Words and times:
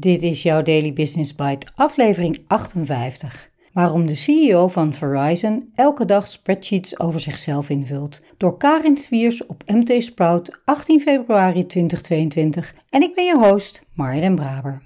Dit 0.00 0.22
is 0.22 0.42
jouw 0.42 0.62
Daily 0.62 0.92
Business 0.92 1.34
Bite, 1.34 1.66
aflevering 1.74 2.44
58. 2.46 3.50
Waarom 3.72 4.06
de 4.06 4.14
CEO 4.14 4.68
van 4.68 4.94
Verizon 4.94 5.70
elke 5.74 6.04
dag 6.04 6.28
spreadsheets 6.28 7.00
over 7.00 7.20
zichzelf 7.20 7.68
invult. 7.68 8.20
Door 8.36 8.56
Karin 8.56 8.96
Swiers 8.96 9.46
op 9.46 9.62
MT 9.66 10.02
Sprout, 10.02 10.60
18 10.64 11.00
februari 11.00 11.66
2022. 11.66 12.74
En 12.90 13.02
ik 13.02 13.14
ben 13.14 13.24
je 13.24 13.38
host, 13.38 13.82
Marja 13.94 14.20
den 14.20 14.34
Braber. 14.34 14.82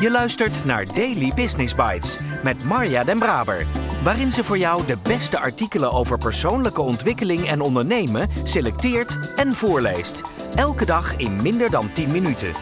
Je 0.00 0.10
luistert 0.10 0.64
naar 0.64 0.86
Daily 0.94 1.32
Business 1.34 1.74
Bites 1.74 2.18
met 2.44 2.64
Marja 2.64 3.04
den 3.04 3.18
Braber 3.18 3.66
waarin 4.02 4.32
ze 4.32 4.44
voor 4.44 4.58
jou 4.58 4.86
de 4.86 4.96
beste 5.02 5.38
artikelen 5.38 5.92
over 5.92 6.18
persoonlijke 6.18 6.80
ontwikkeling 6.80 7.48
en 7.48 7.60
ondernemen 7.60 8.28
selecteert 8.44 9.18
en 9.36 9.52
voorleest. 9.52 10.22
Elke 10.54 10.84
dag 10.84 11.16
in 11.16 11.42
minder 11.42 11.70
dan 11.70 11.92
10 11.92 12.10
minuten. 12.10 12.52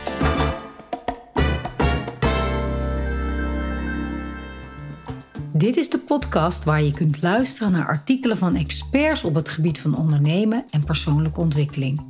Dit 5.52 5.76
is 5.76 5.90
de 5.90 5.98
podcast 5.98 6.64
waar 6.64 6.82
je 6.82 6.92
kunt 6.92 7.22
luisteren 7.22 7.72
naar 7.72 7.86
artikelen 7.86 8.36
van 8.36 8.54
experts 8.54 9.24
op 9.24 9.34
het 9.34 9.48
gebied 9.48 9.80
van 9.80 9.96
ondernemen 9.96 10.64
en 10.70 10.84
persoonlijke 10.84 11.40
ontwikkeling. 11.40 12.00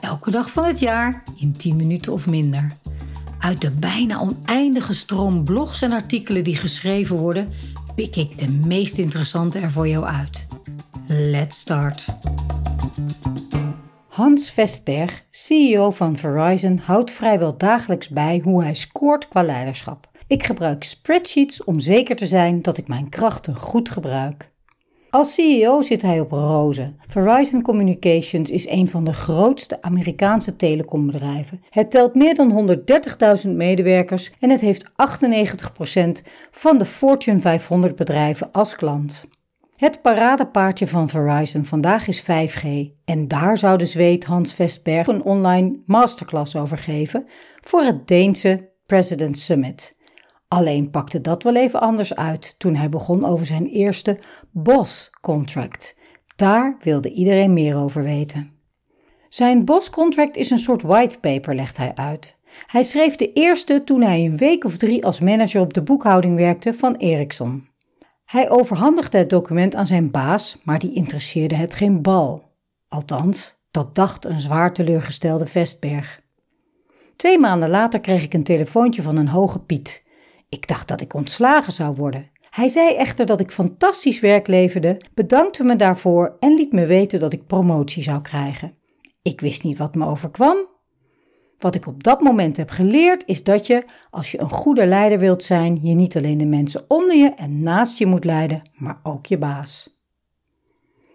Elke 0.00 0.30
dag 0.30 0.50
van 0.50 0.64
het 0.64 0.78
jaar 0.78 1.22
in 1.36 1.56
10 1.56 1.76
minuten 1.76 2.12
of 2.12 2.26
minder. 2.26 2.76
Uit 3.40 3.60
de 3.60 3.70
bijna 3.70 4.20
oneindige 4.20 4.94
stroom 4.94 5.44
blogs 5.44 5.82
en 5.82 5.92
artikelen 5.92 6.44
die 6.44 6.56
geschreven 6.56 7.16
worden, 7.16 7.48
pik 7.94 8.16
ik 8.16 8.38
de 8.38 8.48
meest 8.48 8.98
interessante 8.98 9.58
er 9.58 9.70
voor 9.70 9.88
jou 9.88 10.04
uit. 10.04 10.46
Let's 11.06 11.58
start. 11.58 12.06
Hans 14.08 14.50
Vestberg, 14.50 15.24
CEO 15.30 15.90
van 15.90 16.16
Verizon, 16.16 16.78
houdt 16.84 17.10
vrijwel 17.10 17.56
dagelijks 17.56 18.08
bij 18.08 18.40
hoe 18.44 18.62
hij 18.62 18.74
scoort 18.74 19.28
qua 19.28 19.42
leiderschap. 19.42 20.10
Ik 20.26 20.44
gebruik 20.44 20.84
spreadsheets 20.84 21.64
om 21.64 21.80
zeker 21.80 22.16
te 22.16 22.26
zijn 22.26 22.62
dat 22.62 22.76
ik 22.76 22.88
mijn 22.88 23.08
krachten 23.08 23.56
goed 23.56 23.90
gebruik. 23.90 24.50
Als 25.10 25.34
CEO 25.34 25.82
zit 25.82 26.02
hij 26.02 26.20
op 26.20 26.30
rozen. 26.32 26.96
Verizon 27.06 27.62
Communications 27.62 28.50
is 28.50 28.68
een 28.68 28.88
van 28.88 29.04
de 29.04 29.12
grootste 29.12 29.82
Amerikaanse 29.82 30.56
telecombedrijven. 30.56 31.60
Het 31.70 31.90
telt 31.90 32.14
meer 32.14 32.34
dan 32.34 32.76
130.000 33.44 33.50
medewerkers 33.50 34.32
en 34.40 34.50
het 34.50 34.60
heeft 34.60 34.90
98% 34.90 34.92
van 36.50 36.78
de 36.78 36.84
Fortune 36.84 37.40
500 37.40 37.96
bedrijven 37.96 38.50
als 38.52 38.76
klant. 38.76 39.28
Het 39.76 40.02
paradepaardje 40.02 40.86
van 40.86 41.08
Verizon 41.08 41.64
vandaag 41.64 42.08
is 42.08 42.22
5G 42.22 42.66
en 43.04 43.28
daar 43.28 43.58
zou 43.58 43.78
de 43.78 43.86
Zweed 43.86 44.24
Hans 44.24 44.54
Vestberg 44.54 45.06
een 45.06 45.22
online 45.22 45.78
masterclass 45.86 46.56
over 46.56 46.78
geven 46.78 47.26
voor 47.60 47.82
het 47.82 48.06
Deense 48.06 48.70
President 48.86 49.38
Summit. 49.38 49.96
Alleen 50.52 50.90
pakte 50.90 51.20
dat 51.20 51.42
wel 51.42 51.56
even 51.56 51.80
anders 51.80 52.14
uit 52.14 52.54
toen 52.58 52.74
hij 52.74 52.88
begon 52.88 53.24
over 53.24 53.46
zijn 53.46 53.66
eerste 53.66 54.18
BOS-contract. 54.50 55.98
Daar 56.36 56.76
wilde 56.80 57.12
iedereen 57.12 57.52
meer 57.52 57.76
over 57.76 58.02
weten. 58.02 58.50
Zijn 59.28 59.64
BOS-contract 59.64 60.36
is 60.36 60.50
een 60.50 60.58
soort 60.58 60.82
whitepaper, 60.82 61.54
legt 61.54 61.76
hij 61.76 61.94
uit. 61.94 62.36
Hij 62.66 62.82
schreef 62.82 63.16
de 63.16 63.32
eerste 63.32 63.84
toen 63.84 64.02
hij 64.02 64.24
een 64.24 64.36
week 64.36 64.64
of 64.64 64.76
drie 64.76 65.04
als 65.04 65.20
manager 65.20 65.60
op 65.60 65.74
de 65.74 65.82
boekhouding 65.82 66.36
werkte 66.36 66.74
van 66.74 66.94
Ericsson. 66.94 67.68
Hij 68.24 68.50
overhandigde 68.50 69.18
het 69.18 69.30
document 69.30 69.74
aan 69.74 69.86
zijn 69.86 70.10
baas, 70.10 70.58
maar 70.64 70.78
die 70.78 70.94
interesseerde 70.94 71.54
het 71.54 71.74
geen 71.74 72.02
bal. 72.02 72.42
Althans, 72.88 73.56
dat 73.70 73.94
dacht 73.94 74.24
een 74.24 74.40
zwaar 74.40 74.72
teleurgestelde 74.72 75.46
Vestberg. 75.46 76.22
Twee 77.16 77.38
maanden 77.38 77.70
later 77.70 78.00
kreeg 78.00 78.22
ik 78.22 78.34
een 78.34 78.44
telefoontje 78.44 79.02
van 79.02 79.16
een 79.16 79.28
hoge 79.28 79.58
Piet. 79.58 80.08
Ik 80.50 80.68
dacht 80.68 80.88
dat 80.88 81.00
ik 81.00 81.14
ontslagen 81.14 81.72
zou 81.72 81.94
worden. 81.94 82.30
Hij 82.50 82.68
zei 82.68 82.94
echter 82.94 83.26
dat 83.26 83.40
ik 83.40 83.50
fantastisch 83.50 84.20
werk 84.20 84.46
leverde, 84.46 85.00
bedankte 85.14 85.64
me 85.64 85.76
daarvoor 85.76 86.36
en 86.40 86.54
liet 86.54 86.72
me 86.72 86.86
weten 86.86 87.20
dat 87.20 87.32
ik 87.32 87.46
promotie 87.46 88.02
zou 88.02 88.20
krijgen. 88.20 88.74
Ik 89.22 89.40
wist 89.40 89.62
niet 89.62 89.78
wat 89.78 89.94
me 89.94 90.06
overkwam. 90.06 90.68
Wat 91.58 91.74
ik 91.74 91.86
op 91.86 92.02
dat 92.02 92.20
moment 92.20 92.56
heb 92.56 92.70
geleerd 92.70 93.26
is 93.26 93.44
dat 93.44 93.66
je, 93.66 93.84
als 94.10 94.30
je 94.30 94.40
een 94.40 94.50
goede 94.50 94.86
leider 94.86 95.18
wilt 95.18 95.42
zijn, 95.42 95.78
je 95.82 95.94
niet 95.94 96.16
alleen 96.16 96.38
de 96.38 96.46
mensen 96.46 96.84
onder 96.88 97.16
je 97.16 97.34
en 97.34 97.60
naast 97.60 97.98
je 97.98 98.06
moet 98.06 98.24
leiden, 98.24 98.70
maar 98.74 99.00
ook 99.02 99.26
je 99.26 99.38
baas. 99.38 99.98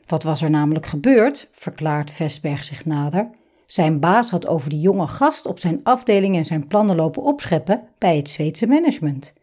Wat 0.06 0.24
was 0.24 0.42
er 0.42 0.50
namelijk 0.50 0.86
gebeurd, 0.86 1.50
verklaart 1.52 2.12
Vesberg 2.12 2.64
zich 2.64 2.86
nader. 2.86 3.30
Zijn 3.66 4.00
baas 4.00 4.30
had 4.30 4.48
over 4.48 4.70
die 4.70 4.80
jonge 4.80 5.08
gast 5.08 5.46
op 5.46 5.60
zijn 5.60 5.80
afdeling 5.84 6.36
en 6.36 6.46
zijn 6.46 6.68
plannen 6.68 6.96
lopen 6.96 7.24
opscheppen 7.24 7.88
bij 7.98 8.18
het 8.18 8.30
Zweedse 8.30 8.68
management. 8.68 9.34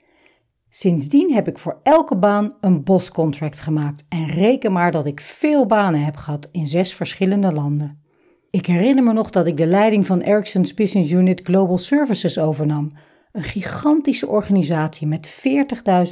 Sindsdien 0.71 1.33
heb 1.33 1.49
ik 1.49 1.59
voor 1.59 1.81
elke 1.83 2.17
baan 2.17 2.57
een 2.61 2.83
boscontract 2.83 3.61
gemaakt 3.61 4.05
en 4.09 4.27
reken 4.27 4.73
maar 4.73 4.91
dat 4.91 5.07
ik 5.07 5.21
veel 5.21 5.67
banen 5.67 6.05
heb 6.05 6.17
gehad 6.17 6.49
in 6.53 6.67
zes 6.67 6.95
verschillende 6.95 7.53
landen. 7.53 8.03
Ik 8.51 8.67
herinner 8.67 9.05
me 9.05 9.13
nog 9.13 9.31
dat 9.31 9.47
ik 9.47 9.57
de 9.57 9.67
leiding 9.67 10.07
van 10.07 10.21
Ericsson's 10.21 10.75
Business 10.75 11.11
Unit 11.13 11.41
Global 11.45 11.79
Services 11.79 12.39
overnam, 12.39 12.91
een 13.33 13.43
gigantische 13.43 14.27
organisatie 14.27 15.07
met 15.07 15.45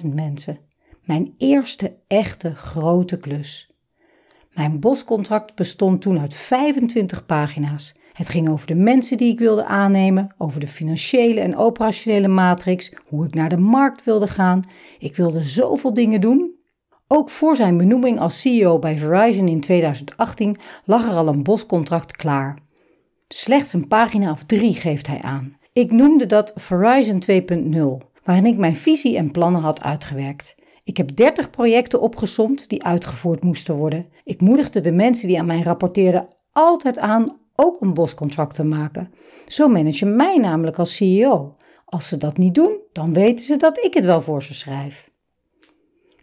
40.000 0.03 0.09
mensen. 0.15 0.59
Mijn 1.04 1.34
eerste 1.38 1.97
echte 2.06 2.54
grote 2.54 3.16
klus. 3.16 3.70
Mijn 4.53 4.81
boscontract 4.81 5.54
bestond 5.54 6.00
toen 6.00 6.20
uit 6.20 6.34
25 6.34 7.26
pagina's 7.26 7.94
het 8.20 8.28
ging 8.28 8.48
over 8.48 8.66
de 8.66 8.75
mensen 8.75 9.16
die 9.16 9.32
ik 9.32 9.38
wilde 9.38 9.64
aannemen, 9.64 10.34
over 10.36 10.60
de 10.60 10.69
financiële 10.69 11.41
en 11.41 11.56
operationele 11.56 12.28
matrix, 12.28 12.92
hoe 13.08 13.26
ik 13.26 13.34
naar 13.34 13.48
de 13.48 13.56
markt 13.56 14.04
wilde 14.04 14.28
gaan. 14.28 14.64
Ik 14.98 15.16
wilde 15.16 15.44
zoveel 15.44 15.94
dingen 15.94 16.20
doen. 16.20 16.54
Ook 17.08 17.31
voor 17.31 17.56
zijn 17.56 17.76
benoeming 17.76 18.19
als 18.19 18.41
CEO 18.41 18.78
bij 18.78 18.98
Verizon 18.98 19.48
in 19.48 19.60
2018 19.60 20.56
lag 20.84 21.04
er 21.04 21.14
al 21.14 21.28
een 21.28 21.42
boscontract 21.42 22.16
klaar. 22.16 22.58
Slechts 23.28 23.72
een 23.72 23.88
pagina 23.88 24.31
of 24.31 24.44
drie 24.44 24.75
geeft 24.75 25.06
hij 25.06 25.20
aan. 25.20 25.52
Ik 25.72 25.92
noemde 25.92 26.26
dat 26.26 26.52
Verizon 26.54 27.22
2.0, 27.31 28.06
waarin 28.25 28.47
ik 28.47 28.56
mijn 28.56 28.76
visie 28.76 29.16
en 29.16 29.31
plannen 29.31 29.60
had 29.60 29.82
uitgewerkt. 29.82 30.56
Ik 30.84 30.97
heb 30.97 31.16
30 31.16 31.50
projecten 31.50 32.00
opgesomd 32.00 32.69
die 32.69 32.84
uitgevoerd 32.84 33.42
moesten 33.42 33.75
worden. 33.75 34.06
Ik 34.25 34.41
moedigde 34.41 34.81
de 34.81 34.92
mensen 34.92 35.28
die 35.28 35.38
aan 35.38 35.47
mij 35.47 35.62
rapporteerden 35.62 36.28
altijd 36.52 36.98
aan 36.98 37.39
ook 37.60 37.81
een 37.81 37.94
boscontract 37.94 38.54
te 38.54 38.65
maken. 38.65 39.12
Zo 39.47 39.69
manage 39.69 40.04
je 40.04 40.10
mij 40.10 40.37
namelijk 40.37 40.78
als 40.78 40.97
CEO. 40.97 41.56
Als 41.84 42.09
ze 42.09 42.16
dat 42.16 42.37
niet 42.37 42.54
doen, 42.54 42.78
dan 42.93 43.12
weten 43.12 43.44
ze 43.44 43.56
dat 43.56 43.84
ik 43.84 43.94
het 43.94 44.04
wel 44.04 44.22
voor 44.22 44.43
ze 44.43 44.54
schrijf. 44.54 45.10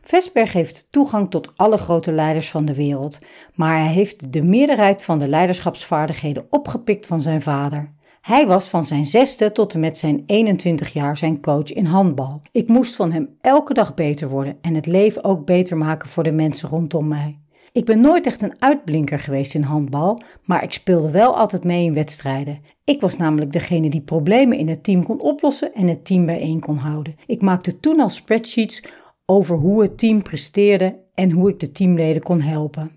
Vesberg 0.04 0.54
heeft 0.54 0.88
toegang 0.92 1.30
tot 1.30 1.58
alle 1.58 1.78
grote 1.78 2.12
leiders 2.12 2.50
van 2.50 2.66
de 2.66 2.76
wereld, 2.76 3.20
maar 3.54 3.78
hij 3.78 3.94
heeft 3.94 4.34
de 4.34 4.44
meerderheid 4.44 5.04
van 5.04 5.20
de 5.20 5.28
leiderschapsvaardigheden 5.28 6.48
opgepikt 6.50 7.06
van 7.06 7.22
zijn 7.22 7.42
vader. 7.42 7.96
Hij 8.22 8.48
was 8.48 8.68
van 8.68 8.86
zijn 8.86 9.06
zesde 9.06 9.52
tot 9.52 9.74
en 9.74 9.80
met 9.80 9.98
zijn 9.98 10.24
21 10.26 10.94
jaar 10.94 11.18
zijn 11.18 11.42
coach 11.42 11.74
in 11.74 11.86
handbal. 11.86 12.42
Ik 12.52 12.68
moest 12.68 12.96
van 12.96 13.12
hem 13.12 13.36
elke 13.42 13.74
dag 13.74 13.94
beter 13.94 14.30
worden 14.30 14.58
en 14.62 14.76
het 14.76 14.86
leven 14.86 15.24
ook 15.24 15.46
beter 15.46 15.78
maken 15.78 16.10
voor 16.10 16.24
de 16.24 16.32
mensen 16.32 16.70
rondom 16.70 17.08
mij. 17.08 17.40
Ik 17.78 17.86
ben 17.86 18.02
nooit 18.02 18.26
echt 18.26 18.42
een 18.42 18.56
uitblinker 18.60 19.20
geweest 19.20 19.54
in 19.54 19.62
handbal, 19.62 20.22
maar 20.46 20.64
ik 20.64 20.74
speelde 20.74 21.12
wel 21.12 21.38
altijd 21.38 21.64
mee 21.64 21.84
in 21.84 21.94
wedstrijden. 21.94 22.60
Ik 22.84 23.02
was 23.02 23.18
namelijk 23.18 23.52
degene 23.52 23.90
die 23.90 24.02
problemen 24.02 24.58
in 24.58 24.68
het 24.68 24.84
team 24.84 25.04
kon 25.04 25.22
oplossen 25.22 25.74
en 25.74 25.88
het 25.88 26.06
team 26.06 26.26
bijeen 26.26 26.60
kon 26.60 26.78
houden. 26.78 27.16
Ik 27.26 27.42
maakte 27.42 27.80
toen 27.80 28.00
al 28.00 28.10
spreadsheets 28.10 28.84
over 29.26 29.56
hoe 29.56 29.82
het 29.82 29.98
team 29.98 30.22
presteerde 30.22 31.00
en 31.14 31.32
hoe 31.32 31.50
ik 31.50 31.60
de 31.60 31.72
teamleden 31.72 32.22
kon 32.22 32.42
helpen. 32.42 32.92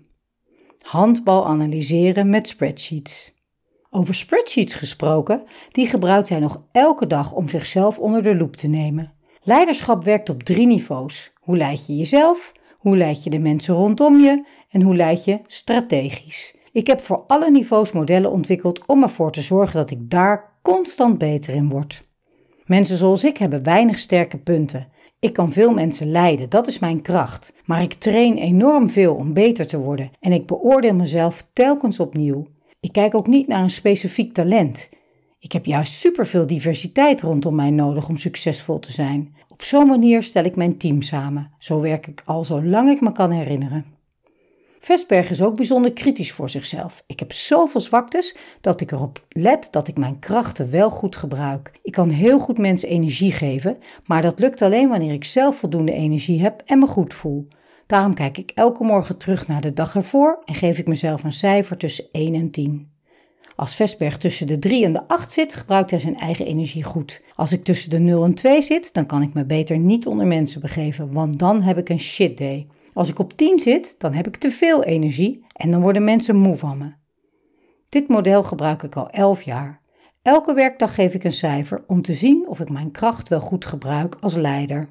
Handbal 0.81 1.45
analyseren 1.45 2.29
met 2.29 2.47
spreadsheets. 2.47 3.33
Over 3.89 4.15
spreadsheets 4.15 4.75
gesproken, 4.75 5.43
die 5.71 5.87
gebruikt 5.87 6.29
hij 6.29 6.39
nog 6.39 6.63
elke 6.71 7.07
dag 7.07 7.33
om 7.33 7.49
zichzelf 7.49 7.99
onder 7.99 8.23
de 8.23 8.35
loep 8.35 8.55
te 8.55 8.67
nemen. 8.67 9.13
Leiderschap 9.43 10.03
werkt 10.03 10.29
op 10.29 10.43
drie 10.43 10.67
niveaus. 10.67 11.33
Hoe 11.39 11.57
leid 11.57 11.87
je 11.87 11.95
jezelf? 11.95 12.51
Hoe 12.81 12.97
leid 12.97 13.23
je 13.23 13.29
de 13.29 13.39
mensen 13.39 13.75
rondom 13.75 14.19
je 14.19 14.43
en 14.69 14.81
hoe 14.81 14.95
leid 14.95 15.25
je 15.25 15.39
strategisch? 15.45 16.55
Ik 16.71 16.87
heb 16.87 17.01
voor 17.01 17.23
alle 17.27 17.51
niveaus 17.51 17.91
modellen 17.91 18.31
ontwikkeld 18.31 18.85
om 18.85 19.03
ervoor 19.03 19.31
te 19.31 19.41
zorgen 19.41 19.79
dat 19.79 19.91
ik 19.91 20.09
daar 20.09 20.59
constant 20.61 21.17
beter 21.17 21.53
in 21.53 21.69
word. 21.69 22.03
Mensen 22.65 22.97
zoals 22.97 23.23
ik 23.23 23.37
hebben 23.37 23.63
weinig 23.63 23.99
sterke 23.99 24.37
punten. 24.37 24.87
Ik 25.19 25.33
kan 25.33 25.51
veel 25.51 25.73
mensen 25.73 26.11
leiden, 26.11 26.49
dat 26.49 26.67
is 26.67 26.79
mijn 26.79 27.01
kracht. 27.01 27.53
Maar 27.65 27.81
ik 27.81 27.93
train 27.93 28.37
enorm 28.37 28.89
veel 28.89 29.15
om 29.15 29.33
beter 29.33 29.67
te 29.67 29.79
worden 29.79 30.11
en 30.19 30.31
ik 30.31 30.47
beoordeel 30.47 30.95
mezelf 30.95 31.47
telkens 31.53 31.99
opnieuw. 31.99 32.45
Ik 32.79 32.91
kijk 32.91 33.15
ook 33.15 33.27
niet 33.27 33.47
naar 33.47 33.63
een 33.63 33.69
specifiek 33.69 34.33
talent. 34.33 34.89
Ik 35.39 35.51
heb 35.51 35.65
juist 35.65 35.93
superveel 35.93 36.47
diversiteit 36.47 37.21
rondom 37.21 37.55
mij 37.55 37.71
nodig 37.71 38.09
om 38.09 38.17
succesvol 38.17 38.79
te 38.79 38.91
zijn. 38.91 39.35
Op 39.61 39.67
zo'n 39.67 39.87
manier 39.87 40.23
stel 40.23 40.43
ik 40.43 40.55
mijn 40.55 40.77
team 40.77 41.01
samen. 41.01 41.51
Zo 41.57 41.81
werk 41.81 42.07
ik 42.07 42.21
al 42.25 42.45
zolang 42.45 42.89
ik 42.89 43.01
me 43.01 43.11
kan 43.11 43.31
herinneren. 43.31 43.85
Vesberg 44.79 45.29
is 45.29 45.41
ook 45.41 45.55
bijzonder 45.55 45.93
kritisch 45.93 46.31
voor 46.31 46.49
zichzelf. 46.49 47.03
Ik 47.07 47.19
heb 47.19 47.31
zoveel 47.31 47.81
zwaktes 47.81 48.35
dat 48.61 48.81
ik 48.81 48.91
erop 48.91 49.25
let 49.29 49.67
dat 49.71 49.87
ik 49.87 49.97
mijn 49.97 50.19
krachten 50.19 50.71
wel 50.71 50.89
goed 50.89 51.15
gebruik. 51.15 51.71
Ik 51.83 51.91
kan 51.91 52.09
heel 52.09 52.39
goed 52.39 52.57
mensen 52.57 52.89
energie 52.89 53.31
geven, 53.31 53.77
maar 54.05 54.21
dat 54.21 54.39
lukt 54.39 54.61
alleen 54.61 54.89
wanneer 54.89 55.13
ik 55.13 55.23
zelf 55.23 55.57
voldoende 55.57 55.93
energie 55.93 56.41
heb 56.41 56.61
en 56.65 56.79
me 56.79 56.87
goed 56.87 57.13
voel. 57.13 57.47
Daarom 57.87 58.13
kijk 58.13 58.37
ik 58.37 58.51
elke 58.55 58.83
morgen 58.83 59.17
terug 59.17 59.47
naar 59.47 59.61
de 59.61 59.73
dag 59.73 59.95
ervoor 59.95 60.41
en 60.45 60.55
geef 60.55 60.77
ik 60.77 60.87
mezelf 60.87 61.23
een 61.23 61.33
cijfer 61.33 61.77
tussen 61.77 62.05
1 62.11 62.33
en 62.33 62.51
10. 62.51 62.90
Als 63.61 63.75
Vesberg 63.75 64.17
tussen 64.17 64.47
de 64.47 64.59
3 64.59 64.85
en 64.85 64.93
de 64.93 65.07
8 65.07 65.31
zit, 65.31 65.53
gebruikt 65.53 65.91
hij 65.91 65.99
zijn 65.99 66.17
eigen 66.17 66.45
energie 66.45 66.83
goed. 66.83 67.21
Als 67.35 67.51
ik 67.51 67.63
tussen 67.63 67.89
de 67.89 67.99
0 67.99 68.23
en 68.23 68.33
2 68.33 68.61
zit, 68.61 68.93
dan 68.93 69.05
kan 69.05 69.21
ik 69.21 69.33
me 69.33 69.45
beter 69.45 69.77
niet 69.77 70.07
onder 70.07 70.27
mensen 70.27 70.61
begeven, 70.61 71.13
want 71.13 71.39
dan 71.39 71.61
heb 71.61 71.77
ik 71.77 71.89
een 71.89 71.99
shit 71.99 72.37
day. 72.37 72.67
Als 72.93 73.09
ik 73.09 73.19
op 73.19 73.33
10 73.33 73.59
zit, 73.59 73.95
dan 73.97 74.13
heb 74.13 74.27
ik 74.27 74.35
te 74.35 74.51
veel 74.51 74.83
energie 74.83 75.45
en 75.53 75.71
dan 75.71 75.81
worden 75.81 76.03
mensen 76.03 76.35
moe 76.35 76.57
van 76.57 76.77
me. 76.77 76.93
Dit 77.89 78.07
model 78.07 78.43
gebruik 78.43 78.83
ik 78.83 78.95
al 78.95 79.09
11 79.09 79.41
jaar. 79.41 79.81
Elke 80.21 80.53
werkdag 80.53 80.95
geef 80.95 81.13
ik 81.13 81.23
een 81.23 81.31
cijfer 81.31 81.83
om 81.87 82.01
te 82.01 82.13
zien 82.13 82.47
of 82.47 82.59
ik 82.59 82.69
mijn 82.69 82.91
kracht 82.91 83.29
wel 83.29 83.41
goed 83.41 83.65
gebruik 83.65 84.17
als 84.19 84.35
leider. 84.35 84.89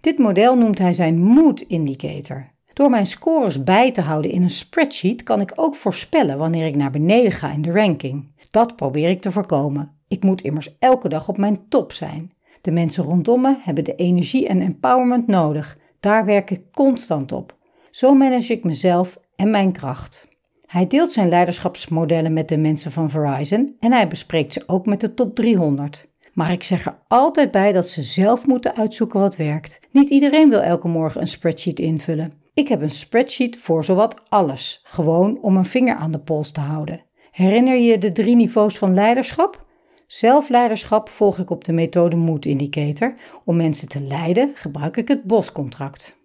Dit 0.00 0.18
model 0.18 0.56
noemt 0.56 0.78
hij 0.78 0.92
zijn 0.92 1.18
mood 1.18 1.60
indicator. 1.60 2.50
Door 2.72 2.90
mijn 2.90 3.06
scores 3.06 3.64
bij 3.64 3.92
te 3.92 4.00
houden 4.00 4.30
in 4.30 4.42
een 4.42 4.50
spreadsheet 4.50 5.22
kan 5.22 5.40
ik 5.40 5.52
ook 5.54 5.74
voorspellen 5.74 6.38
wanneer 6.38 6.66
ik 6.66 6.76
naar 6.76 6.90
beneden 6.90 7.32
ga 7.32 7.52
in 7.52 7.62
de 7.62 7.72
ranking. 7.72 8.28
Dat 8.50 8.76
probeer 8.76 9.08
ik 9.08 9.20
te 9.20 9.32
voorkomen. 9.32 9.98
Ik 10.08 10.22
moet 10.22 10.42
immers 10.42 10.76
elke 10.78 11.08
dag 11.08 11.28
op 11.28 11.36
mijn 11.36 11.68
top 11.68 11.92
zijn. 11.92 12.30
De 12.60 12.70
mensen 12.70 13.04
rondom 13.04 13.40
me 13.40 13.56
hebben 13.60 13.84
de 13.84 13.94
energie 13.94 14.48
en 14.48 14.60
empowerment 14.60 15.26
nodig. 15.26 15.78
Daar 16.00 16.24
werk 16.24 16.50
ik 16.50 16.62
constant 16.72 17.32
op. 17.32 17.56
Zo 17.90 18.14
manage 18.14 18.52
ik 18.52 18.64
mezelf 18.64 19.18
en 19.36 19.50
mijn 19.50 19.72
kracht. 19.72 20.28
Hij 20.66 20.86
deelt 20.86 21.12
zijn 21.12 21.28
leiderschapsmodellen 21.28 22.32
met 22.32 22.48
de 22.48 22.56
mensen 22.56 22.92
van 22.92 23.10
Verizon 23.10 23.76
en 23.78 23.92
hij 23.92 24.08
bespreekt 24.08 24.52
ze 24.52 24.62
ook 24.66 24.86
met 24.86 25.00
de 25.00 25.14
top 25.14 25.34
300. 25.34 26.08
Maar 26.32 26.52
ik 26.52 26.62
zeg 26.62 26.86
er 26.86 26.98
altijd 27.08 27.50
bij 27.50 27.72
dat 27.72 27.88
ze 27.88 28.02
zelf 28.02 28.46
moeten 28.46 28.76
uitzoeken 28.76 29.20
wat 29.20 29.36
werkt. 29.36 29.80
Niet 29.90 30.08
iedereen 30.10 30.50
wil 30.50 30.60
elke 30.60 30.88
morgen 30.88 31.20
een 31.20 31.28
spreadsheet 31.28 31.80
invullen. 31.80 32.32
Ik 32.54 32.68
heb 32.68 32.82
een 32.82 32.90
spreadsheet 32.90 33.56
voor 33.56 33.84
zowat 33.84 34.20
alles, 34.28 34.80
gewoon 34.82 35.38
om 35.42 35.56
een 35.56 35.64
vinger 35.64 35.96
aan 35.96 36.12
de 36.12 36.20
pols 36.20 36.50
te 36.50 36.60
houden. 36.60 37.02
Herinner 37.30 37.76
je 37.76 37.98
de 37.98 38.12
drie 38.12 38.36
niveaus 38.36 38.78
van 38.78 38.94
leiderschap? 38.94 39.66
Zelfleiderschap 40.06 41.08
volg 41.08 41.38
ik 41.38 41.50
op 41.50 41.64
de 41.64 41.72
methode 41.72 42.16
Mood 42.16 42.44
Indicator. 42.44 43.14
Om 43.44 43.56
mensen 43.56 43.88
te 43.88 44.02
leiden 44.02 44.50
gebruik 44.54 44.96
ik 44.96 45.08
het 45.08 45.24
BOS-contract. 45.24 46.18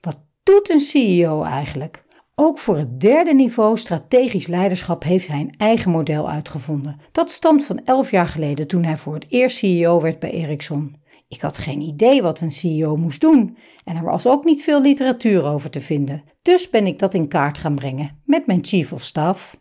Wat 0.00 0.16
doet 0.42 0.70
een 0.70 0.80
CEO 0.80 1.42
eigenlijk? 1.42 2.04
Ook 2.34 2.58
voor 2.58 2.76
het 2.76 3.00
derde 3.00 3.34
niveau 3.34 3.78
strategisch 3.78 4.46
leiderschap 4.46 5.02
heeft 5.02 5.28
hij 5.28 5.40
een 5.40 5.54
eigen 5.56 5.90
model 5.90 6.30
uitgevonden. 6.30 7.00
Dat 7.12 7.30
stamt 7.30 7.64
van 7.64 7.84
11 7.84 8.10
jaar 8.10 8.28
geleden 8.28 8.66
toen 8.66 8.84
hij 8.84 8.96
voor 8.96 9.14
het 9.14 9.26
eerst 9.28 9.56
CEO 9.56 10.00
werd 10.00 10.18
bij 10.18 10.30
Ericsson. 10.30 10.94
Ik 11.34 11.40
had 11.40 11.58
geen 11.58 11.80
idee 11.80 12.22
wat 12.22 12.40
een 12.40 12.52
CEO 12.52 12.96
moest 12.96 13.20
doen 13.20 13.56
en 13.84 13.96
er 13.96 14.04
was 14.04 14.26
ook 14.26 14.44
niet 14.44 14.62
veel 14.62 14.80
literatuur 14.80 15.44
over 15.44 15.70
te 15.70 15.80
vinden. 15.80 16.22
Dus 16.42 16.70
ben 16.70 16.86
ik 16.86 16.98
dat 16.98 17.14
in 17.14 17.28
kaart 17.28 17.58
gaan 17.58 17.74
brengen 17.74 18.22
met 18.24 18.46
mijn 18.46 18.64
chief 18.64 18.92
of 18.92 19.02
staff. 19.02 19.56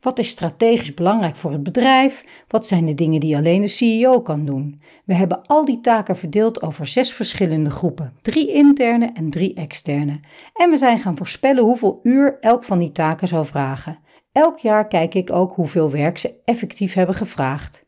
Wat 0.00 0.18
is 0.18 0.28
strategisch 0.28 0.94
belangrijk 0.94 1.36
voor 1.36 1.52
het 1.52 1.62
bedrijf? 1.62 2.24
Wat 2.48 2.66
zijn 2.66 2.86
de 2.86 2.94
dingen 2.94 3.20
die 3.20 3.36
alleen 3.36 3.60
de 3.60 3.68
CEO 3.68 4.20
kan 4.20 4.44
doen? 4.44 4.80
We 5.04 5.14
hebben 5.14 5.42
al 5.46 5.64
die 5.64 5.80
taken 5.80 6.16
verdeeld 6.16 6.62
over 6.62 6.86
zes 6.86 7.12
verschillende 7.12 7.70
groepen: 7.70 8.14
drie 8.22 8.52
interne 8.52 9.10
en 9.14 9.30
drie 9.30 9.54
externe. 9.54 10.20
En 10.54 10.70
we 10.70 10.76
zijn 10.76 10.98
gaan 10.98 11.16
voorspellen 11.16 11.64
hoeveel 11.64 12.00
uur 12.02 12.36
elk 12.40 12.64
van 12.64 12.78
die 12.78 12.92
taken 12.92 13.28
zou 13.28 13.46
vragen. 13.46 13.98
Elk 14.32 14.58
jaar 14.58 14.88
kijk 14.88 15.14
ik 15.14 15.32
ook 15.32 15.52
hoeveel 15.52 15.90
werk 15.90 16.18
ze 16.18 16.34
effectief 16.44 16.94
hebben 16.94 17.14
gevraagd. 17.14 17.83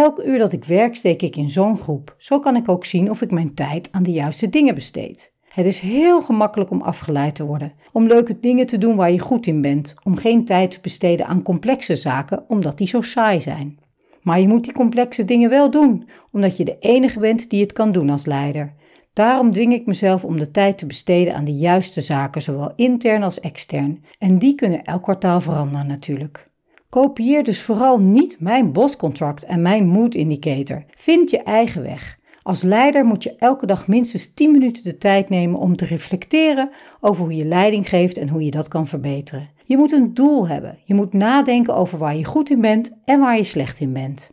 Elk 0.00 0.22
uur 0.24 0.38
dat 0.38 0.52
ik 0.52 0.64
werk 0.64 0.96
steek 0.96 1.22
ik 1.22 1.36
in 1.36 1.48
zo'n 1.48 1.78
groep. 1.78 2.14
Zo 2.18 2.38
kan 2.38 2.56
ik 2.56 2.68
ook 2.68 2.84
zien 2.84 3.10
of 3.10 3.22
ik 3.22 3.30
mijn 3.30 3.54
tijd 3.54 3.88
aan 3.92 4.02
de 4.02 4.12
juiste 4.12 4.48
dingen 4.48 4.74
besteed. 4.74 5.32
Het 5.48 5.66
is 5.66 5.80
heel 5.80 6.22
gemakkelijk 6.22 6.70
om 6.70 6.82
afgeleid 6.82 7.34
te 7.34 7.44
worden, 7.44 7.72
om 7.92 8.06
leuke 8.06 8.40
dingen 8.40 8.66
te 8.66 8.78
doen 8.78 8.96
waar 8.96 9.12
je 9.12 9.18
goed 9.18 9.46
in 9.46 9.60
bent, 9.60 9.94
om 10.04 10.16
geen 10.16 10.44
tijd 10.44 10.70
te 10.70 10.78
besteden 10.80 11.26
aan 11.26 11.42
complexe 11.42 11.96
zaken 11.96 12.44
omdat 12.48 12.78
die 12.78 12.86
zo 12.86 13.00
saai 13.00 13.40
zijn. 13.40 13.78
Maar 14.22 14.40
je 14.40 14.48
moet 14.48 14.64
die 14.64 14.72
complexe 14.72 15.24
dingen 15.24 15.50
wel 15.50 15.70
doen, 15.70 16.08
omdat 16.32 16.56
je 16.56 16.64
de 16.64 16.76
enige 16.80 17.18
bent 17.18 17.50
die 17.50 17.60
het 17.62 17.72
kan 17.72 17.92
doen 17.92 18.10
als 18.10 18.26
leider. 18.26 18.74
Daarom 19.12 19.52
dwing 19.52 19.72
ik 19.72 19.86
mezelf 19.86 20.24
om 20.24 20.38
de 20.38 20.50
tijd 20.50 20.78
te 20.78 20.86
besteden 20.86 21.34
aan 21.34 21.44
de 21.44 21.54
juiste 21.54 22.00
zaken, 22.00 22.42
zowel 22.42 22.72
intern 22.76 23.22
als 23.22 23.40
extern. 23.40 24.04
En 24.18 24.38
die 24.38 24.54
kunnen 24.54 24.84
elk 24.84 25.02
kwartaal 25.02 25.40
veranderen 25.40 25.86
natuurlijk. 25.86 26.49
Kopieer 26.90 27.44
dus 27.44 27.62
vooral 27.62 28.00
niet 28.00 28.40
mijn 28.40 28.72
boscontract 28.72 29.44
en 29.44 29.62
mijn 29.62 29.86
mood 29.86 30.14
indicator. 30.14 30.84
Vind 30.94 31.30
je 31.30 31.42
eigen 31.42 31.82
weg. 31.82 32.18
Als 32.42 32.62
leider 32.62 33.04
moet 33.04 33.22
je 33.22 33.36
elke 33.38 33.66
dag 33.66 33.88
minstens 33.88 34.34
10 34.34 34.50
minuten 34.50 34.84
de 34.84 34.98
tijd 34.98 35.28
nemen 35.28 35.58
om 35.58 35.76
te 35.76 35.84
reflecteren 35.84 36.70
over 37.00 37.24
hoe 37.24 37.36
je 37.36 37.44
leiding 37.44 37.88
geeft 37.88 38.18
en 38.18 38.28
hoe 38.28 38.44
je 38.44 38.50
dat 38.50 38.68
kan 38.68 38.86
verbeteren. 38.86 39.48
Je 39.66 39.76
moet 39.76 39.92
een 39.92 40.14
doel 40.14 40.48
hebben. 40.48 40.78
Je 40.84 40.94
moet 40.94 41.12
nadenken 41.12 41.74
over 41.74 41.98
waar 41.98 42.16
je 42.16 42.24
goed 42.24 42.50
in 42.50 42.60
bent 42.60 42.98
en 43.04 43.20
waar 43.20 43.36
je 43.36 43.44
slecht 43.44 43.80
in 43.80 43.92
bent. 43.92 44.32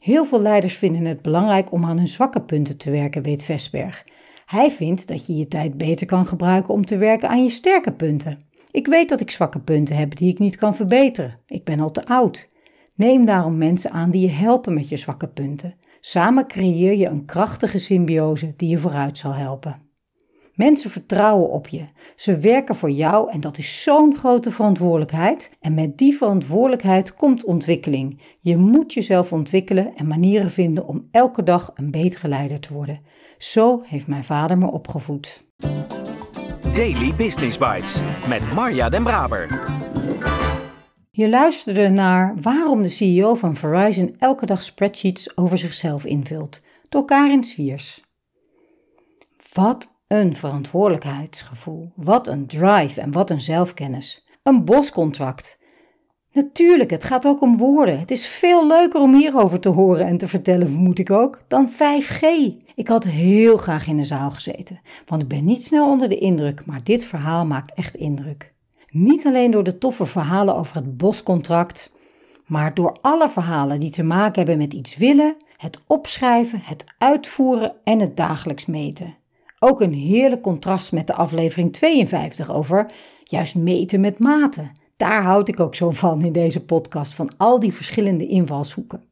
Heel 0.00 0.24
veel 0.24 0.40
leiders 0.40 0.74
vinden 0.74 1.04
het 1.04 1.22
belangrijk 1.22 1.72
om 1.72 1.84
aan 1.84 1.96
hun 1.96 2.06
zwakke 2.06 2.40
punten 2.40 2.76
te 2.76 2.90
werken, 2.90 3.22
weet 3.22 3.42
Vesberg. 3.42 4.04
Hij 4.46 4.70
vindt 4.70 5.08
dat 5.08 5.26
je 5.26 5.36
je 5.36 5.48
tijd 5.48 5.76
beter 5.76 6.06
kan 6.06 6.26
gebruiken 6.26 6.74
om 6.74 6.84
te 6.84 6.96
werken 6.96 7.28
aan 7.28 7.42
je 7.42 7.50
sterke 7.50 7.92
punten. 7.92 8.38
Ik 8.74 8.86
weet 8.86 9.08
dat 9.08 9.20
ik 9.20 9.30
zwakke 9.30 9.60
punten 9.60 9.96
heb 9.96 10.16
die 10.16 10.30
ik 10.30 10.38
niet 10.38 10.56
kan 10.56 10.74
verbeteren. 10.74 11.40
Ik 11.46 11.64
ben 11.64 11.80
al 11.80 11.90
te 11.90 12.06
oud. 12.06 12.50
Neem 12.96 13.24
daarom 13.24 13.58
mensen 13.58 13.90
aan 13.90 14.10
die 14.10 14.20
je 14.20 14.30
helpen 14.30 14.74
met 14.74 14.88
je 14.88 14.96
zwakke 14.96 15.28
punten. 15.28 15.74
Samen 16.00 16.46
creëer 16.46 16.94
je 16.94 17.06
een 17.06 17.24
krachtige 17.24 17.78
symbiose 17.78 18.52
die 18.56 18.68
je 18.68 18.78
vooruit 18.78 19.18
zal 19.18 19.32
helpen. 19.32 19.82
Mensen 20.54 20.90
vertrouwen 20.90 21.50
op 21.50 21.68
je. 21.68 21.88
Ze 22.16 22.38
werken 22.38 22.74
voor 22.74 22.90
jou 22.90 23.30
en 23.30 23.40
dat 23.40 23.58
is 23.58 23.82
zo'n 23.82 24.16
grote 24.16 24.50
verantwoordelijkheid. 24.50 25.50
En 25.60 25.74
met 25.74 25.98
die 25.98 26.16
verantwoordelijkheid 26.16 27.14
komt 27.14 27.44
ontwikkeling. 27.44 28.22
Je 28.40 28.56
moet 28.56 28.92
jezelf 28.92 29.32
ontwikkelen 29.32 29.94
en 29.96 30.06
manieren 30.06 30.50
vinden 30.50 30.86
om 30.86 31.08
elke 31.10 31.42
dag 31.42 31.70
een 31.74 31.90
betere 31.90 32.28
leider 32.28 32.60
te 32.60 32.72
worden. 32.72 33.00
Zo 33.38 33.82
heeft 33.84 34.06
mijn 34.06 34.24
vader 34.24 34.58
me 34.58 34.70
opgevoed. 34.70 35.44
Daily 36.74 37.14
Business 37.14 37.58
Bites 37.58 38.00
met 38.28 38.52
Marja 38.52 38.88
Den 38.88 39.02
Braber. 39.02 39.64
Je 41.10 41.28
luisterde 41.28 41.88
naar 41.88 42.34
waarom 42.40 42.82
de 42.82 42.88
CEO 42.88 43.34
van 43.34 43.56
Verizon 43.56 44.14
elke 44.18 44.46
dag 44.46 44.62
spreadsheets 44.62 45.36
over 45.36 45.58
zichzelf 45.58 46.04
invult, 46.04 46.60
door 46.88 47.04
Karin 47.04 47.44
Swiers. 47.44 48.02
Wat 49.52 49.94
een 50.06 50.36
verantwoordelijkheidsgevoel, 50.36 51.92
wat 51.96 52.26
een 52.26 52.46
drive 52.46 53.00
en 53.00 53.12
wat 53.12 53.30
een 53.30 53.40
zelfkennis. 53.40 54.26
Een 54.42 54.64
boscontract. 54.64 55.58
Natuurlijk, 56.34 56.90
het 56.90 57.04
gaat 57.04 57.26
ook 57.26 57.40
om 57.40 57.56
woorden. 57.56 57.98
Het 57.98 58.10
is 58.10 58.26
veel 58.26 58.66
leuker 58.66 59.00
om 59.00 59.14
hierover 59.14 59.60
te 59.60 59.68
horen 59.68 60.06
en 60.06 60.16
te 60.16 60.28
vertellen, 60.28 60.68
vermoed 60.68 60.98
ik 60.98 61.10
ook, 61.10 61.42
dan 61.48 61.70
5G. 61.70 62.22
Ik 62.74 62.88
had 62.88 63.04
heel 63.04 63.56
graag 63.56 63.86
in 63.86 63.96
de 63.96 64.04
zaal 64.04 64.30
gezeten, 64.30 64.80
want 65.06 65.22
ik 65.22 65.28
ben 65.28 65.44
niet 65.44 65.64
snel 65.64 65.90
onder 65.90 66.08
de 66.08 66.18
indruk, 66.18 66.66
maar 66.66 66.84
dit 66.84 67.04
verhaal 67.04 67.46
maakt 67.46 67.74
echt 67.74 67.96
indruk. 67.96 68.52
Niet 68.90 69.26
alleen 69.26 69.50
door 69.50 69.64
de 69.64 69.78
toffe 69.78 70.06
verhalen 70.06 70.56
over 70.56 70.74
het 70.74 70.96
boscontract, 70.96 71.92
maar 72.46 72.74
door 72.74 72.96
alle 73.00 73.28
verhalen 73.28 73.80
die 73.80 73.90
te 73.90 74.02
maken 74.02 74.34
hebben 74.34 74.58
met 74.58 74.74
iets 74.74 74.96
willen, 74.96 75.36
het 75.56 75.80
opschrijven, 75.86 76.60
het 76.62 76.84
uitvoeren 76.98 77.72
en 77.84 78.00
het 78.00 78.16
dagelijks 78.16 78.66
meten. 78.66 79.14
Ook 79.58 79.80
een 79.80 79.94
heerlijk 79.94 80.42
contrast 80.42 80.92
met 80.92 81.06
de 81.06 81.14
aflevering 81.14 81.72
52 81.72 82.52
over 82.52 82.90
juist 83.24 83.54
meten 83.54 84.00
met 84.00 84.18
maten. 84.18 84.82
Daar 84.96 85.22
houd 85.22 85.48
ik 85.48 85.60
ook 85.60 85.74
zo 85.74 85.90
van 85.90 86.22
in 86.22 86.32
deze 86.32 86.64
podcast, 86.64 87.14
van 87.14 87.30
al 87.36 87.60
die 87.60 87.72
verschillende 87.72 88.26
invalshoeken. 88.26 89.04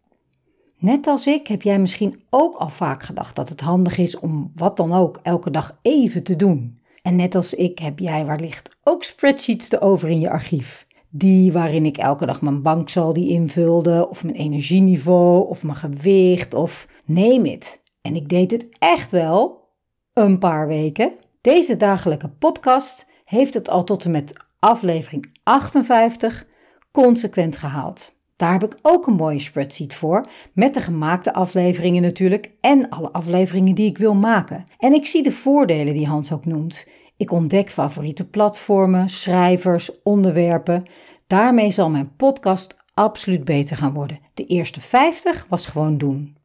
Net 0.79 1.07
als 1.07 1.27
ik 1.27 1.47
heb 1.47 1.63
jij 1.63 1.79
misschien 1.79 2.23
ook 2.31 2.55
al 2.55 2.69
vaak 2.69 3.03
gedacht 3.03 3.37
dat 3.37 3.49
het 3.49 3.61
handig 3.61 3.99
is 3.99 4.19
om 4.19 4.53
wat 4.55 4.77
dan 4.77 4.93
ook 4.93 5.21
elke 5.23 5.51
dag 5.51 5.79
even 5.83 6.23
te 6.23 6.37
doen. 6.37 6.81
En 7.03 7.17
net 7.17 7.35
als 7.35 7.55
ik 7.55 7.79
heb 7.79 7.99
jij 7.99 8.27
wellicht 8.27 8.77
ook 8.85 9.05
spreadsheets 9.05 9.69
te 9.69 9.81
over 9.81 10.09
in 10.09 10.21
je 10.21 10.31
archief. 10.31 10.87
Die 11.09 11.53
waarin 11.53 11.87
ik 11.87 11.97
elke 11.97 12.27
dag 12.27 12.43
mijn 12.43 12.63
banksaldi 12.63 13.29
invulde, 13.29 14.09
of 14.09 14.25
mijn 14.25 14.37
energieniveau, 14.37 15.49
of 15.49 15.63
mijn 15.63 15.77
gewicht, 15.77 16.55
of 16.55 16.89
neem 17.05 17.45
het. 17.45 17.83
En 18.01 18.17
ik 18.17 18.29
deed 18.29 18.51
het 18.51 18.67
echt 18.79 19.11
wel 19.11 19.69
een 20.13 20.39
paar 20.39 20.67
weken. 20.67 21.13
Deze 21.41 21.77
dagelijke 21.77 22.29
podcast 22.29 23.07
heeft 23.25 23.55
het 23.55 23.69
al 23.69 23.85
tot 23.85 24.05
en 24.05 24.11
met 24.11 24.35
aflevering 24.63 25.35
58 25.43 26.47
consequent 26.93 27.57
gehaald. 27.57 28.15
Daar 28.37 28.53
heb 28.53 28.65
ik 28.65 28.79
ook 28.83 29.07
een 29.07 29.15
mooie 29.15 29.39
spreadsheet 29.39 29.95
voor, 29.95 30.27
met 30.53 30.75
de 30.75 30.81
gemaakte 30.81 31.35
afleveringen 31.35 32.03
natuurlijk 32.03 32.51
en 32.61 32.89
alle 32.89 33.13
afleveringen 33.13 33.75
die 33.75 33.89
ik 33.89 33.99
wil 33.99 34.15
maken. 34.15 34.65
En 34.79 34.93
ik 34.93 35.07
zie 35.07 35.23
de 35.23 35.33
voordelen 35.33 35.95
die 35.95 36.07
Hans 36.07 36.33
ook 36.33 36.45
noemt. 36.45 36.89
Ik 37.17 37.31
ontdek 37.31 37.71
favoriete 37.71 38.29
platformen, 38.29 39.11
schrijvers, 39.11 40.03
onderwerpen. 40.03 40.83
Daarmee 41.27 41.71
zal 41.71 41.91
mijn 41.91 42.17
podcast 42.17 42.77
absoluut 42.95 43.45
beter 43.45 43.77
gaan 43.77 43.95
worden. 43.95 44.21
De 44.35 44.47
eerste 44.47 44.81
50 44.81 45.47
was 45.49 45.67
gewoon 45.67 45.99
doen. 45.99 46.37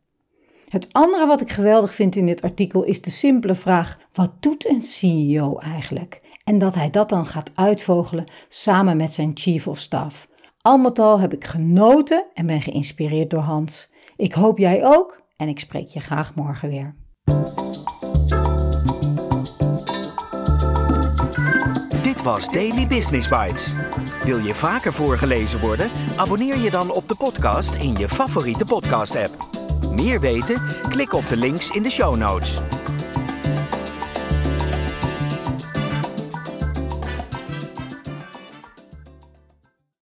Het 0.70 0.94
andere 0.94 1.26
wat 1.26 1.42
ik 1.42 1.50
geweldig 1.50 1.94
vind 1.94 2.16
in 2.16 2.26
dit 2.26 2.42
artikel 2.42 2.84
is 2.84 3.02
de 3.02 3.12
simpele 3.12 3.56
vraag: 3.56 4.00
wat 4.14 4.32
doet 4.40 4.70
een 4.70 4.84
CEO 4.84 5.58
eigenlijk? 5.58 6.22
En 6.48 6.58
dat 6.58 6.76
hij 6.76 6.90
dat 6.90 7.10
dan 7.10 7.26
gaat 7.26 7.52
uitvogelen 7.56 8.24
samen 8.48 8.98
met 8.98 9.14
zijn 9.14 9.32
chief 9.34 9.68
of 9.68 9.80
staff. 9.80 10.28
Al 10.62 10.78
met 10.78 11.00
al 11.00 11.20
heb 11.20 11.34
ik 11.34 11.46
genoten 11.46 12.26
en 12.34 12.46
ben 12.46 12.62
geïnspireerd 12.62 13.30
door 13.30 13.40
Hans. 13.40 13.92
Ik 14.16 14.34
hoop 14.34 14.58
jij 14.58 14.86
ook 14.86 15.22
en 15.36 15.48
ik 15.48 15.60
spreek 15.60 15.88
je 15.88 16.00
graag 16.00 16.36
morgen 16.36 16.70
weer. 16.70 16.96
Dit 22.02 22.22
was 22.24 22.50
Daily 22.50 22.88
Business 22.88 23.28
Bites. 23.28 23.76
Wil 24.24 24.38
je 24.38 24.56
vaker 24.56 24.94
voorgelezen 24.94 25.60
worden? 25.60 25.90
Abonneer 26.16 26.58
je 26.58 26.70
dan 26.70 26.92
op 26.92 27.08
de 27.08 27.16
podcast 27.16 27.76
in 27.76 27.96
je 27.96 28.10
favoriete 28.10 28.66
podcast-app. 28.66 29.48
Meer 29.92 30.20
weten? 30.20 30.62
Klik 30.90 31.14
op 31.14 31.30
de 31.30 31.38
links 31.38 31.70
in 31.70 31.84
de 31.84 31.92
show 31.92 32.16
notes. 32.16 32.62